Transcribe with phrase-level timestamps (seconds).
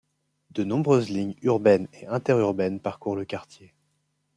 [0.49, 3.71] De nombreuses lignes urbaines et interurbaines parcourent le quartier.